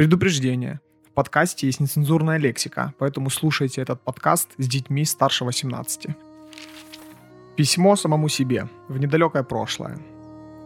[0.00, 0.80] Предупреждение.
[1.10, 6.06] В подкасте есть нецензурная лексика, поэтому слушайте этот подкаст с детьми старше 18.
[7.54, 9.98] Письмо самому себе в недалекое прошлое.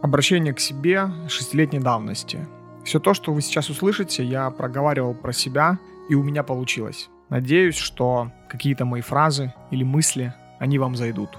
[0.01, 2.47] Обращение к себе шестилетней давности.
[2.85, 5.79] Все то, что вы сейчас услышите, я проговаривал про себя,
[6.09, 7.09] и у меня получилось.
[7.27, 11.31] Надеюсь, что какие-то мои фразы или мысли, они вам зайдут.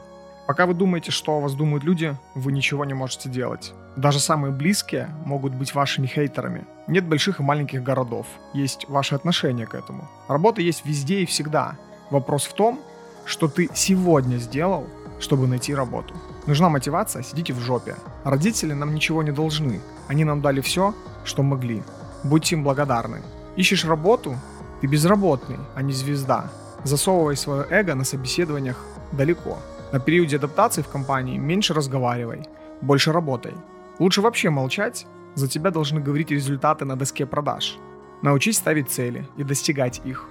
[0.46, 3.74] Пока вы думаете, что о вас думают люди, вы ничего не можете делать.
[3.96, 6.64] Даже самые близкие могут быть вашими хейтерами.
[6.86, 10.08] Нет больших и маленьких городов, есть ваше отношение к этому.
[10.28, 11.76] Работа есть везде и всегда.
[12.10, 12.78] Вопрос в том,
[13.24, 14.86] что ты сегодня сделал,
[15.18, 16.14] чтобы найти работу.
[16.46, 17.96] Нужна мотивация, сидите в жопе.
[18.22, 19.80] Родители нам ничего не должны.
[20.06, 20.94] Они нам дали все,
[21.24, 21.82] что могли.
[22.22, 23.22] Будьте им благодарны.
[23.56, 24.36] Ищешь работу?
[24.80, 26.50] Ты безработный, а не звезда.
[26.84, 28.76] Засовывай свое эго на собеседованиях
[29.10, 29.58] далеко.
[29.92, 32.42] На периоде адаптации в компании меньше разговаривай,
[32.80, 33.52] больше работай.
[33.98, 37.78] Лучше вообще молчать, за тебя должны говорить результаты на доске продаж.
[38.22, 40.26] Научись ставить цели и достигать их.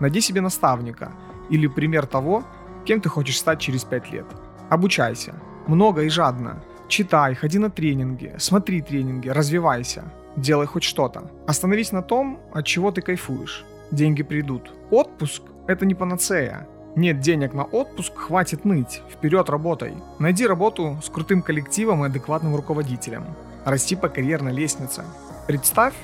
[0.00, 1.12] Найди себе наставника
[1.50, 2.44] или пример того,
[2.84, 4.26] кем ты хочешь стать через 5 лет.
[4.70, 5.34] Обучайся.
[5.66, 6.62] Много и жадно.
[6.88, 10.04] Читай, ходи на тренинги, смотри тренинги, развивайся.
[10.36, 11.30] Делай хоть что-то.
[11.46, 13.64] Остановись на том, от чего ты кайфуешь.
[13.90, 14.72] Деньги придут.
[14.90, 16.66] Отпуск– это не панацея.
[16.96, 19.02] Нет денег на отпуск, хватит ныть.
[19.10, 19.94] Вперед работай.
[20.18, 23.24] Найди работу с крутым коллективом и адекватным руководителем.
[23.64, 25.04] Расти по карьерной лестнице.
[25.46, 25.94] Представь,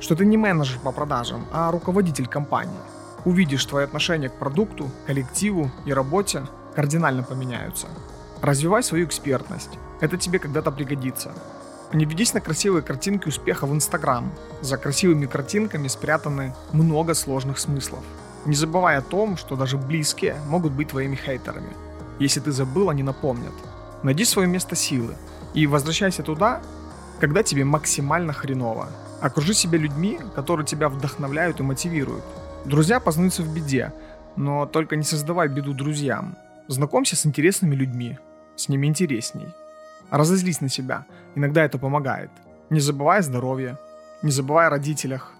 [0.00, 2.74] что ты не менеджер по продажам, а руководитель компании.
[3.24, 6.42] Увидишь, твои отношения к продукту, коллективу и работе
[6.74, 7.86] кардинально поменяются.
[8.40, 9.78] Развивай свою экспертность.
[10.00, 11.32] Это тебе когда-то пригодится.
[11.92, 14.32] Не ведись на красивые картинки успеха в Инстаграм.
[14.60, 18.02] За красивыми картинками спрятаны много сложных смыслов.
[18.44, 21.72] Не забывай о том, что даже близкие могут быть твоими хейтерами.
[22.18, 23.52] Если ты забыл, они напомнят.
[24.02, 25.16] Найди свое место силы
[25.54, 26.60] и возвращайся туда,
[27.20, 28.88] когда тебе максимально хреново.
[29.20, 32.24] Окружи себя людьми, которые тебя вдохновляют и мотивируют.
[32.64, 33.92] Друзья познаются в беде,
[34.36, 36.36] но только не создавай беду друзьям.
[36.66, 38.18] Знакомься с интересными людьми,
[38.56, 39.48] с ними интересней.
[40.10, 41.06] Разозлись на себя,
[41.36, 42.30] иногда это помогает.
[42.70, 43.78] Не забывай о здоровье,
[44.22, 45.32] не забывай о родителях.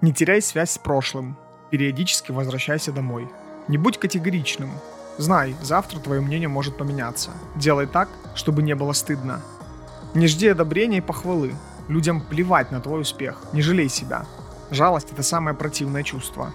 [0.00, 1.36] Не теряй связь с прошлым,
[1.70, 3.28] периодически возвращайся домой.
[3.68, 4.70] Не будь категоричным.
[5.18, 7.30] Знай, завтра твое мнение может поменяться.
[7.56, 9.42] Делай так, чтобы не было стыдно.
[10.14, 11.54] Не жди одобрения и похвалы.
[11.88, 13.42] Людям плевать на твой успех.
[13.52, 14.26] Не жалей себя.
[14.70, 16.52] Жалость– это самое противное чувство.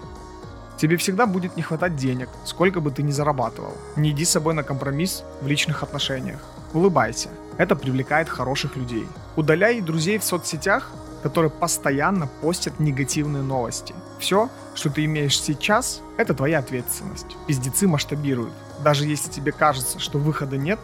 [0.76, 3.76] Тебе всегда будет не хватать денег, сколько бы ты ни зарабатывал.
[3.96, 6.40] Не иди с собой на компромисс в личных отношениях.
[6.72, 7.28] Улыбайся.
[7.58, 9.06] Это привлекает хороших людей.
[9.36, 10.90] Удаляй друзей в соцсетях,
[11.24, 13.94] которые постоянно постят негативные новости.
[14.18, 17.36] Все, что ты имеешь сейчас, это твоя ответственность.
[17.48, 18.52] Пиздецы масштабируют.
[18.84, 20.78] Даже если тебе кажется, что выхода нет,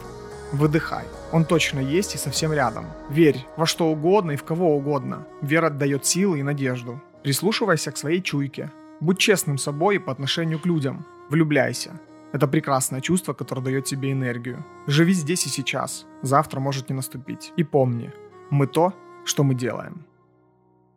[0.52, 1.04] выдыхай.
[1.30, 2.86] Он точно есть и совсем рядом.
[3.10, 5.26] Верь во что угодно и в кого угодно.
[5.42, 7.02] Вера дает силы и надежду.
[7.22, 8.70] Прислушивайся к своей чуйке.
[9.00, 11.04] Будь честным собой по отношению к людям.
[11.28, 12.00] Влюбляйся.
[12.32, 14.64] Это прекрасное чувство, которое дает тебе энергию.
[14.86, 16.06] Живи здесь и сейчас.
[16.22, 17.52] Завтра может не наступить.
[17.58, 18.10] И помни,
[18.48, 18.94] мы то,
[19.26, 20.06] что мы делаем.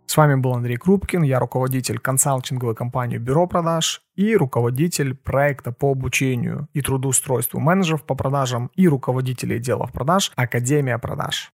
[0.06, 5.92] С вами был Андрей Крупкин, я руководитель консалтинговой компании «Бюро продаж» и руководитель проекта по
[5.92, 11.52] обучению и трудоустройству менеджеров по продажам и руководителей отделов продаж «Академия продаж».